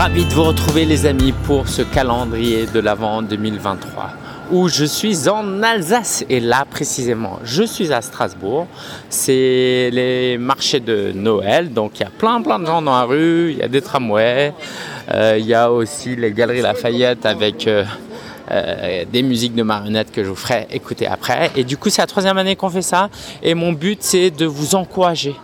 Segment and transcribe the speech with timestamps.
[0.00, 4.12] Ravi de vous retrouver les amis pour ce calendrier de l'Avent 2023
[4.50, 6.24] où je suis en Alsace.
[6.30, 8.66] Et là précisément je suis à Strasbourg.
[9.10, 11.74] C'est les marchés de Noël.
[11.74, 13.82] Donc il y a plein plein de gens dans la rue, il y a des
[13.82, 14.54] tramways,
[15.12, 17.84] euh, il y a aussi les galeries Lafayette avec euh,
[18.50, 21.50] euh, des musiques de marionnettes que je vous ferai écouter après.
[21.56, 23.10] Et du coup c'est la troisième année qu'on fait ça.
[23.42, 25.36] Et mon but c'est de vous encourager,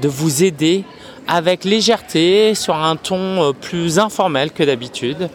[0.00, 0.84] de vous aider
[1.30, 5.30] avec légèreté, sur un ton euh, plus informel que d'habitude,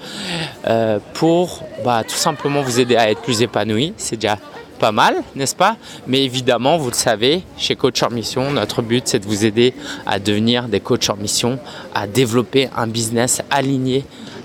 [0.67, 3.93] euh, pour bah, tout simplement vous aider à être plus épanoui.
[3.95, 4.37] C'est déjà
[4.77, 5.77] pas mal, n'est-ce pas?
[6.05, 9.73] Mais évidemment, vous le savez, chez Coach en Mission, notre but c'est de vous aider
[10.05, 11.59] à devenir des coachs en mission,
[11.93, 14.03] à développer un business aligné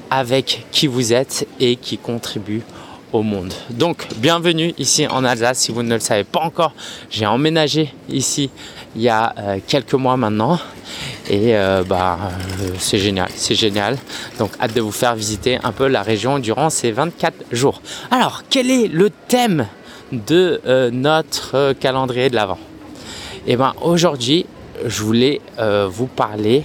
[0.09, 2.63] avec qui vous êtes et qui contribue
[3.13, 3.53] au monde.
[3.71, 5.59] Donc, bienvenue ici en Alsace.
[5.59, 6.75] Si vous ne le savez pas encore,
[7.11, 8.51] j'ai emménagé ici
[8.95, 10.61] il y a euh, quelques mois maintenant.
[11.31, 12.19] Et euh, bah,
[12.61, 13.97] euh, c'est génial, c'est génial.
[14.41, 17.81] Donc, hâte de vous faire visiter un peu la région durant ces 24 jours.
[18.11, 19.69] Alors, quel est le thème
[20.11, 20.61] de
[20.93, 22.59] notre calendrier de l'Avent?
[23.47, 24.45] Et eh bien, aujourd'hui,
[24.85, 25.41] je voulais
[25.89, 26.65] vous parler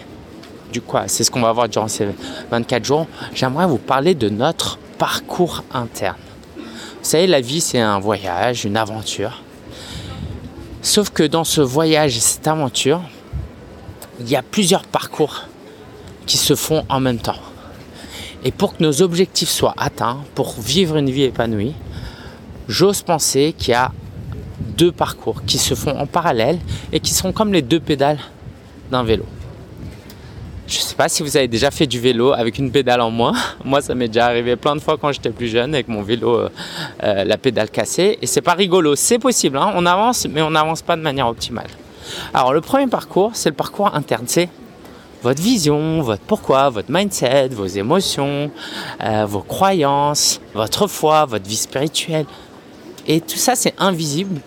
[0.74, 1.04] du quoi?
[1.08, 2.08] C'est ce qu'on va voir durant ces
[2.50, 3.06] 24 jours.
[3.36, 6.18] J'aimerais vous parler de notre parcours interne.
[6.58, 6.64] Vous
[7.04, 9.44] savez, la vie, c'est un voyage, une aventure.
[10.82, 13.02] Sauf que dans ce voyage et cette aventure,
[14.20, 15.48] il y a plusieurs parcours
[16.26, 17.40] qui se font en même temps.
[18.44, 21.74] Et pour que nos objectifs soient atteints, pour vivre une vie épanouie,
[22.68, 23.92] j'ose penser qu'il y a
[24.78, 26.60] deux parcours qui se font en parallèle
[26.92, 28.20] et qui sont comme les deux pédales
[28.92, 29.26] d'un vélo.
[30.68, 33.12] Je ne sais pas si vous avez déjà fait du vélo avec une pédale en
[33.12, 33.34] moins.
[33.64, 36.36] Moi, ça m'est déjà arrivé plein de fois quand j'étais plus jeune avec mon vélo,
[36.36, 36.50] euh,
[37.04, 38.18] euh, la pédale cassée.
[38.22, 38.96] Et c'est pas rigolo.
[38.96, 39.58] C'est possible.
[39.58, 39.74] Hein.
[39.76, 41.70] On avance, mais on n'avance pas de manière optimale.
[42.34, 44.26] Alors, le premier parcours, c'est le parcours interne.
[44.28, 44.50] C'est
[45.24, 48.52] votre vision, votre pourquoi, votre mindset, vos émotions,
[49.04, 52.26] euh, vos croyances, votre foi, votre vie spirituelle.
[53.08, 54.40] Et tout ça, c'est invisible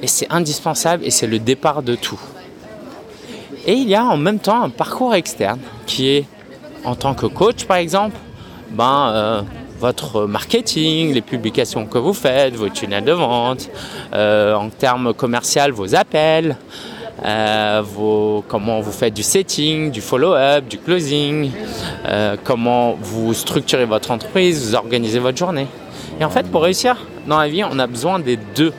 [0.00, 2.20] et c'est indispensable et c'est le départ de tout.
[3.64, 6.26] Et il y a en même temps un parcours externe qui est
[6.84, 8.16] en tant que coach par exemple,
[8.70, 9.42] ben, euh,
[9.82, 13.68] votre marketing, les publications que vous faites, vos tunnels de vente,
[14.14, 16.56] euh, en termes commerciaux, vos appels,
[17.24, 17.82] euh,
[18.48, 21.50] comment vous faites du setting, du follow-up, du closing,
[22.44, 25.66] comment vous structurez votre entreprise, vous organisez votre journée.
[26.20, 28.72] Et en fait, pour réussir dans la vie, on a besoin des deux.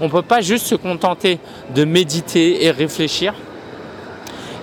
[0.00, 1.38] On ne peut pas juste se contenter
[1.74, 3.34] de méditer et réfléchir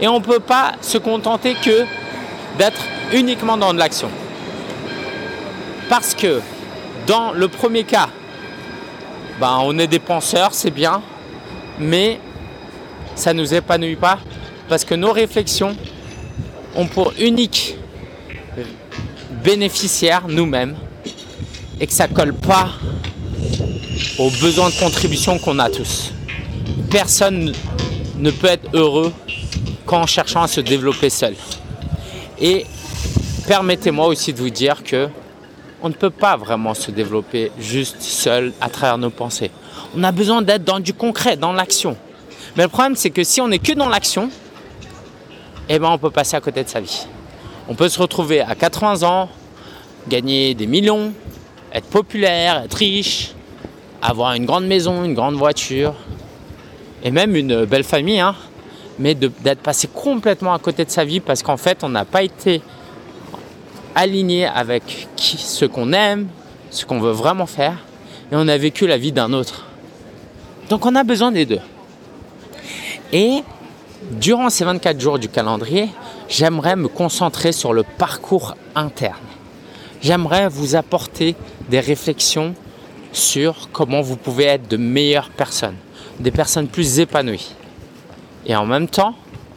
[0.01, 1.85] et on ne peut pas se contenter que
[2.57, 2.81] d'être
[3.13, 4.09] uniquement dans de l'action.
[5.91, 6.40] Parce que
[7.06, 8.07] dans le premier cas,
[9.41, 11.02] ben, on est des penseurs, c'est bien,
[11.79, 12.18] mais
[13.13, 14.18] ça ne nous épanouit pas
[14.69, 15.75] parce que nos réflexions
[16.78, 17.75] ont pour unique
[19.44, 20.78] bénéficiaire nous-mêmes
[21.81, 22.69] et que ça ne colle pas
[24.18, 26.13] aux besoins de contribution qu'on a tous.
[26.90, 27.51] Personne
[28.16, 29.12] ne peut être heureux
[29.88, 31.35] en cherchant à se développer seul.
[32.40, 32.66] Et
[33.46, 35.09] permettez-moi aussi de vous dire que
[35.81, 39.52] on ne peut pas vraiment se développer juste seul à travers nos pensées.
[39.96, 41.97] On a besoin d'être dans du concret, dans l'action.
[42.56, 44.30] Mais le problème, c'est que si on n'est que dans l'action,
[45.69, 47.06] eh ben, on peut passer à côté de sa vie.
[47.68, 49.30] On peut se retrouver à 80 ans,
[50.08, 51.14] gagner des millions,
[51.74, 53.34] être populaire, être riche,
[54.02, 55.96] avoir une grande maison, une grande voiture,
[57.03, 58.19] et même une belle famille.
[58.19, 58.36] Hein
[59.02, 62.24] mais d'être passé complètement à côté de sa vie parce qu'en fait, on n'a pas
[62.24, 62.62] été
[63.96, 66.28] aligné avec qui, ce qu'on aime,
[66.69, 67.78] ce qu'on veut vraiment faire,
[68.31, 69.66] et on a vécu la vie d'un autre.
[70.69, 71.59] Donc on a besoin des deux.
[73.12, 73.44] Et
[74.12, 75.90] durant ces 24 jours du calendrier,
[76.30, 79.18] j'aimerais me concentrer sur le parcours interne.
[80.01, 81.35] J'aimerais vous apporter
[81.69, 82.56] des réflexions
[83.13, 85.75] sur comment vous pouvez être de meilleures personnes,
[86.19, 87.54] des personnes plus épanouies.
[88.45, 89.15] Et en même temps,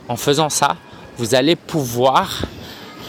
[0.08, 0.76] en faisant ça,
[1.16, 2.42] vous allez pouvoir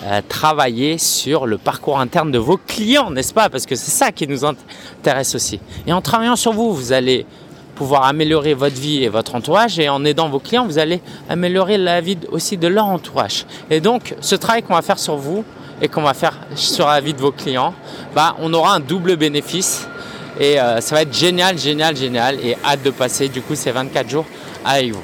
[0.06, 3.50] euh, travailler sur le parcours interne de vos clients, n'est-ce pas?
[3.50, 5.60] Parce que c'est ça qui nous intéresse aussi.
[5.88, 7.26] Et en travaillant sur vous, vous allez
[7.76, 9.80] pouvoir améliorer votre vie et votre entourage.
[9.80, 13.46] Et en aidant vos clients, vous allez améliorer la vie aussi de leur entourage.
[13.70, 15.44] Et donc, ce travail qu'on va faire sur vous
[15.82, 17.74] et qu'on va faire sur la vie de vos clients,
[18.16, 19.88] bah, on aura un double bénéfice.
[20.40, 22.40] Et euh, ça va être génial, génial, génial.
[22.44, 24.26] Et hâte de passer du coup ces 24 jours
[24.64, 25.04] avec vous.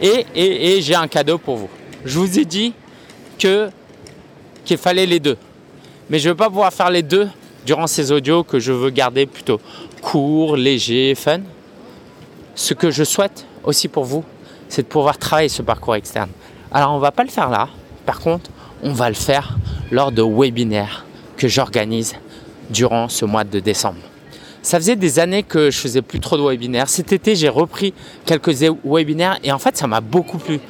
[0.00, 1.68] Et, j'ai un cadeau pour vous.
[2.04, 2.72] Je vous ai dit
[3.38, 3.70] que
[4.76, 5.36] fallait les deux.
[6.10, 7.28] Mais je ne veux pas pouvoir faire les deux
[7.64, 9.60] durant ces audios que je veux garder plutôt
[10.00, 11.40] court, léger, fun.
[12.54, 14.24] Ce que je souhaite aussi pour vous,
[14.68, 16.30] c'est de pouvoir travailler ce parcours externe.
[16.70, 17.68] Alors on va pas le faire là.
[18.04, 18.50] Par contre,
[18.82, 19.56] on va le faire
[19.90, 21.04] lors de webinaires
[21.36, 22.14] que j'organise
[22.70, 24.00] durant ce mois de décembre.
[24.62, 26.88] Ça faisait des années que je faisais plus trop de webinaires.
[26.88, 27.92] Cet été, j'ai repris
[28.24, 28.54] quelques
[28.84, 30.60] webinaires et en fait, ça m'a beaucoup plu.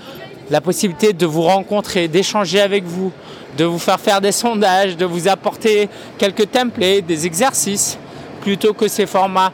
[0.53, 3.11] La possibilité de vous rencontrer, d'échanger avec vous,
[3.57, 5.89] de vous faire faire des sondages, de vous apporter
[6.19, 7.97] quelques templates, des exercices,
[8.43, 9.51] plutôt que ces formats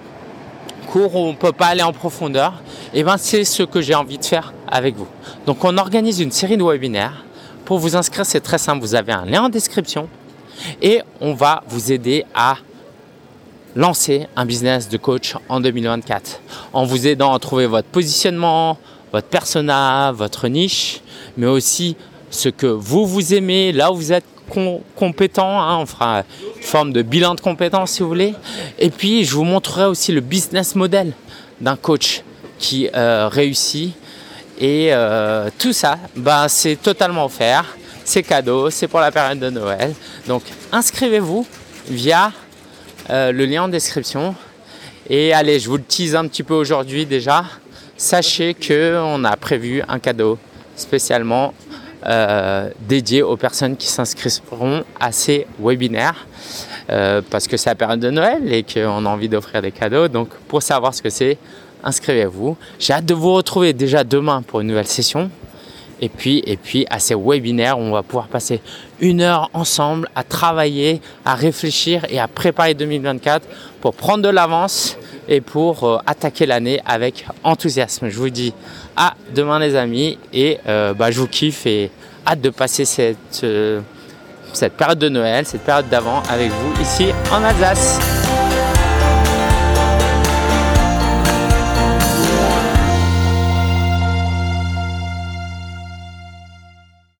[0.89, 2.55] courts où on ne peut pas aller en profondeur.
[2.93, 5.07] Et eh ben, c'est ce que j'ai envie de faire avec vous.
[5.47, 7.25] Donc, on organise une série de webinaires.
[7.65, 8.81] Pour vous inscrire, c'est très simple.
[8.81, 10.09] Vous avez un lien en description
[10.83, 12.57] et on va vous aider à
[13.77, 16.41] lancer un business de coach en 2024
[16.73, 18.79] en vous aidant à trouver votre positionnement,
[19.13, 21.01] votre persona, votre niche,
[21.37, 21.97] mais aussi
[22.31, 24.25] ce que vous vous aimez, là où vous êtes
[24.97, 25.61] compétent.
[25.61, 25.79] Hein.
[25.79, 26.23] on fera
[26.57, 28.35] une forme de bilan de compétences si vous voulez.
[28.79, 31.13] Et puis je vous montrerai aussi le business model
[31.61, 32.23] d'un coach
[32.59, 33.95] qui euh, réussit.
[34.59, 37.77] Et euh, tout ça, bah, c'est totalement offert.
[38.05, 39.95] C'est cadeau, c'est pour la période de Noël.
[40.27, 41.47] Donc inscrivez-vous
[41.89, 42.33] via
[43.11, 44.35] euh, le lien en description.
[45.11, 47.45] Et allez, je vous le tease un petit peu aujourd'hui déjà.
[47.99, 50.39] Sachez qu'on a prévu un cadeau
[50.77, 51.53] spécialement
[52.07, 56.29] euh, dédié aux personnes qui s'inscriront à ces webinaires.
[56.91, 60.07] Euh, parce que c'est la période de Noël et qu'on a envie d'offrir des cadeaux.
[60.07, 61.39] Donc pour savoir ce que c'est,
[61.83, 62.57] inscrivez-vous.
[62.79, 65.29] J'ai hâte de vous retrouver déjà demain pour une nouvelle session.
[66.01, 68.61] Et puis, et puis à ces webinaires, on va pouvoir passer
[69.01, 73.45] une heure ensemble à travailler, à réfléchir et à préparer 2024
[73.81, 74.97] pour prendre de l'avance
[75.29, 78.09] et pour euh, attaquer l'année avec enthousiasme.
[78.09, 78.53] Je vous dis
[78.97, 81.91] à demain les amis et euh, bah, je vous kiffe et
[82.27, 83.81] hâte de passer cette, euh,
[84.53, 88.18] cette période de Noël, cette période d'avant avec vous ici en Alsace.